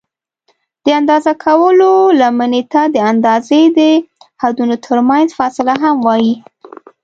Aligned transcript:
د 0.83 0.87
اندازه 0.99 1.33
کولو 1.45 1.91
لمنې 2.21 2.63
ته 2.71 2.81
د 2.95 2.97
اندازې 3.11 3.61
د 3.77 3.79
حدونو 4.41 4.75
ترمنځ 4.85 5.27
فاصله 5.39 5.73
هم 5.83 5.97
وایي. 6.07 6.35